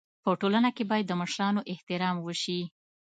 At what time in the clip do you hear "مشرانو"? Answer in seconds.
1.21-1.61